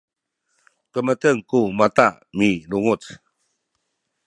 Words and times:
kemeten 0.91 1.37
ku 1.49 1.59
mata 1.79 2.07
milunguc 2.37 3.03